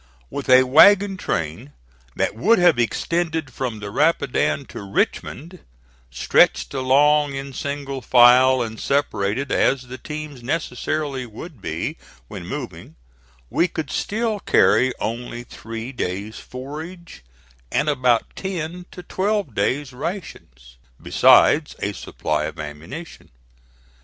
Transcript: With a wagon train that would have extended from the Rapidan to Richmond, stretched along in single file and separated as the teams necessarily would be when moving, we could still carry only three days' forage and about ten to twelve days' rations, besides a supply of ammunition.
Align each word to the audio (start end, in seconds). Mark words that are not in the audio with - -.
With 0.31 0.49
a 0.49 0.63
wagon 0.63 1.15
train 1.15 1.73
that 2.15 2.33
would 2.33 2.57
have 2.57 2.79
extended 2.79 3.53
from 3.53 3.79
the 3.81 3.91
Rapidan 3.91 4.65
to 4.69 4.81
Richmond, 4.81 5.59
stretched 6.09 6.73
along 6.73 7.35
in 7.35 7.53
single 7.53 8.01
file 8.01 8.63
and 8.63 8.79
separated 8.79 9.51
as 9.51 9.83
the 9.83 9.99
teams 9.99 10.41
necessarily 10.41 11.27
would 11.27 11.61
be 11.61 11.97
when 12.27 12.47
moving, 12.47 12.95
we 13.51 13.67
could 13.67 13.91
still 13.91 14.39
carry 14.39 14.91
only 14.99 15.43
three 15.43 15.91
days' 15.91 16.39
forage 16.39 17.23
and 17.71 17.87
about 17.87 18.35
ten 18.35 18.87
to 18.89 19.03
twelve 19.03 19.53
days' 19.53 19.93
rations, 19.93 20.77
besides 20.99 21.75
a 21.77 21.93
supply 21.93 22.45
of 22.45 22.59
ammunition. 22.59 23.29